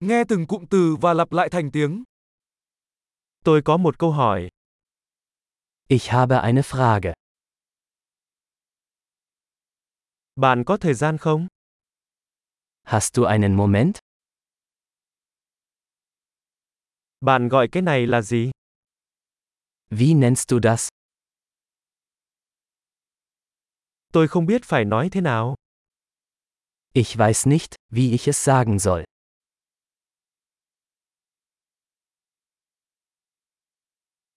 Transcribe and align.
Nghe 0.00 0.24
từng 0.28 0.46
cụm 0.46 0.64
từ 0.70 0.96
và 1.00 1.14
lặp 1.14 1.32
lại 1.32 1.48
thành 1.50 1.70
tiếng. 1.70 2.04
Tôi 3.44 3.62
có 3.64 3.76
một 3.76 3.98
câu 3.98 4.12
hỏi. 4.12 4.48
Ich 5.88 6.10
habe 6.10 6.36
eine 6.36 6.60
Frage. 6.60 7.12
Bạn 10.36 10.64
có 10.66 10.76
thời 10.76 10.94
gian 10.94 11.18
không? 11.18 11.46
Hast 12.82 13.14
du 13.14 13.24
einen 13.24 13.56
Moment? 13.56 13.98
Bạn 17.20 17.48
gọi 17.48 17.68
cái 17.72 17.82
này 17.82 18.06
là 18.06 18.22
gì? 18.22 18.50
Wie 19.90 20.18
nennst 20.18 20.48
du 20.48 20.58
das? 20.62 20.88
Tôi 24.12 24.28
không 24.28 24.46
biết 24.46 24.62
phải 24.64 24.84
nói 24.84 25.08
thế 25.12 25.20
nào. 25.20 25.54
Ich 26.92 27.16
weiß 27.16 27.48
nicht, 27.50 27.74
wie 27.90 28.10
ich 28.12 28.28
es 28.28 28.36
sagen 28.46 28.78
soll. 28.78 29.09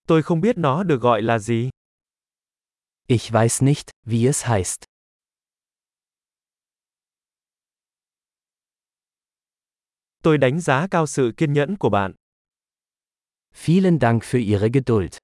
Tôi 0.08 0.24
không 0.24 0.42
biết 0.42 0.58
nó 0.58 0.84
được 0.84 1.02
gọi 1.02 1.22
là 1.22 1.40
gì. 1.40 1.70
Ich 3.08 3.32
weiß 3.32 3.66
nicht, 3.66 3.90
wie 4.06 4.28
es 4.28 4.46
heißt. 4.46 4.84
Tôi 10.24 10.38
đánh 10.38 10.62
giá 10.62 10.88
cao 10.92 11.08
sự 11.08 11.32
kiên 11.38 11.54
nhẫn 11.54 11.76
của 11.80 11.90
bạn. 11.90 12.14
Vielen 13.66 14.00
Dank 14.00 14.24
für 14.24 14.40
Ihre 14.40 14.68
Geduld. 14.74 15.18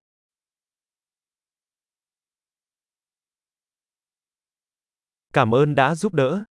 Cảm 5.34 5.52
ơn 5.56 5.76
đã 5.76 5.96
giúp 5.96 6.14
đỡ. 6.14 6.44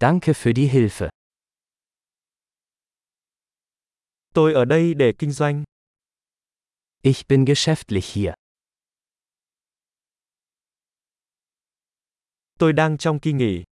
Danke 0.00 0.32
für 0.32 0.52
die 0.52 0.68
Hilfe. 0.68 1.08
Tôi 4.34 4.54
ở 4.54 4.64
đây 4.64 4.94
để 4.94 5.12
kinh 5.18 5.32
doanh. 5.32 5.64
Ich 7.06 7.26
bin 7.28 7.44
geschäftlich 7.44 8.06
hier. 8.14 8.34
Tôi 12.58 12.72
đang 12.72 12.98
trong 12.98 13.20
kỳ 13.20 13.32
nghỉ. 13.32 13.64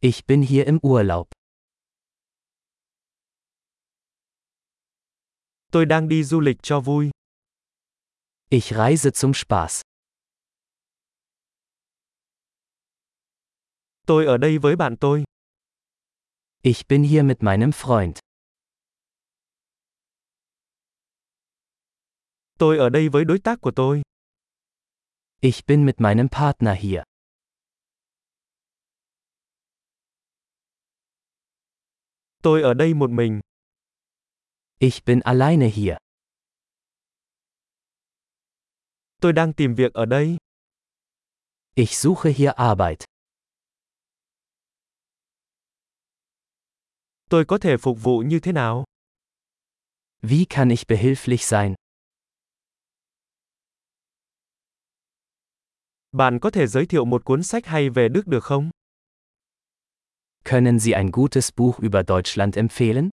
Ich 0.00 0.26
bin 0.26 0.42
hier 0.42 0.66
im 0.66 0.78
Urlaub. 0.82 1.28
Tôi 5.70 5.86
đang 5.86 6.08
đi 6.08 6.24
du 6.24 6.40
lịch 6.40 6.62
cho 6.62 6.80
vui. 6.80 7.10
Ich 8.50 8.72
reise 8.72 9.10
zum 9.10 9.32
Spaß. 9.34 9.82
Tôi 14.06 14.26
ở 14.26 14.36
đây 14.36 14.58
với 14.58 14.76
bạn 14.76 14.96
tôi. 15.00 15.24
Ich 16.62 16.88
bin 16.88 17.02
hier 17.02 17.24
mit 17.24 17.42
meinem 17.42 17.70
Freund. 17.70 18.31
Tôi 22.62 22.78
ở 22.78 22.88
đây 22.88 23.08
với 23.08 23.24
đối 23.24 23.38
tác 23.38 23.60
của 23.60 23.72
tôi. 23.76 24.02
Ich 25.40 25.66
bin 25.66 25.86
mit 25.86 25.94
meinem 25.98 26.28
Partner 26.28 26.78
hier. 26.78 27.02
Tôi 32.42 32.62
ở 32.62 32.74
đây 32.74 32.94
một 32.94 33.10
mình. 33.10 33.40
Ich 34.78 35.04
bin 35.06 35.20
alleine 35.20 35.68
hier. 35.68 35.96
Tôi 39.20 39.32
đang 39.32 39.52
tìm 39.52 39.74
việc 39.74 39.92
ở 39.92 40.06
đây. 40.06 40.36
Ich 41.74 41.90
suche 41.90 42.30
hier 42.30 42.50
Arbeit. 42.56 42.98
Tôi 47.30 47.44
có 47.48 47.58
thể 47.58 47.76
phục 47.80 47.98
vụ 48.02 48.18
như 48.18 48.40
thế 48.42 48.52
nào? 48.52 48.84
Wie 50.22 50.44
kann 50.48 50.68
ich 50.68 50.82
behilflich 50.88 51.42
sein? 51.42 51.74
Bạn 56.12 56.38
có 56.38 56.50
thể 56.50 56.66
giới 56.66 56.86
thiệu 56.86 57.04
một 57.04 57.24
cuốn 57.24 57.42
sách 57.42 57.66
hay 57.66 57.90
về 57.90 58.08
Đức 58.08 58.26
được 58.26 58.44
không? 58.44 58.70
Können 60.44 60.78
Sie 60.78 60.92
ein 60.92 61.10
gutes 61.12 61.50
Buch 61.56 61.76
über 61.78 62.02
Deutschland 62.08 62.58
empfehlen? 62.58 63.10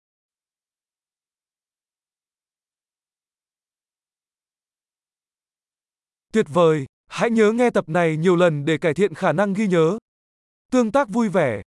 Tuyệt 6.33 6.45
vời! 6.49 6.85
Hãy 7.07 7.29
nhớ 7.29 7.51
nghe 7.51 7.69
tập 7.69 7.89
này 7.89 8.17
nhiều 8.17 8.35
lần 8.35 8.65
để 8.65 8.77
cải 8.77 8.93
thiện 8.93 9.13
khả 9.13 9.31
năng 9.31 9.53
ghi 9.53 9.67
nhớ. 9.67 9.97
Tương 10.71 10.91
tác 10.91 11.09
vui 11.09 11.29
vẻ 11.29 11.61